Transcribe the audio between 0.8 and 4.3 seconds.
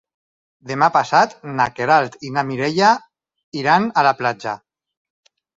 passat na Queralt i na Mireia iran a la